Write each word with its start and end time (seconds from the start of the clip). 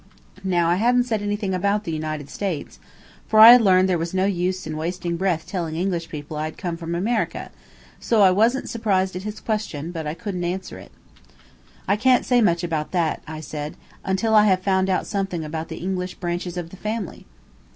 Now 0.43 0.67
I 0.67 0.77
hadn't 0.77 1.03
said 1.03 1.21
anything 1.21 1.53
about 1.53 1.83
the 1.83 1.91
United 1.91 2.27
States, 2.27 2.79
for 3.27 3.39
I 3.39 3.51
had 3.51 3.61
learned 3.61 3.87
there 3.87 3.99
was 3.99 4.15
no 4.15 4.25
use 4.25 4.65
in 4.65 4.75
wasting 4.75 5.15
breath 5.15 5.45
telling 5.45 5.75
English 5.75 6.09
people 6.09 6.37
I 6.37 6.45
had 6.45 6.57
come 6.57 6.75
from 6.75 6.95
America, 6.95 7.51
so 7.99 8.23
I 8.23 8.31
wasn't 8.31 8.67
surprised 8.67 9.15
at 9.15 9.21
his 9.21 9.39
question, 9.39 9.91
but 9.91 10.07
I 10.07 10.15
couldn't 10.15 10.43
answer 10.43 10.79
it. 10.79 10.91
"I 11.87 11.97
can't 11.97 12.25
say 12.25 12.41
much 12.41 12.63
about 12.63 12.89
that," 12.93 13.21
I 13.27 13.41
said, 13.41 13.77
"until 14.03 14.33
I 14.33 14.45
have 14.45 14.63
found 14.63 14.89
out 14.89 15.05
something 15.05 15.45
about 15.45 15.67
the 15.67 15.77
English 15.77 16.15
branches 16.15 16.57
of 16.57 16.71
the 16.71 16.77
family." 16.77 17.27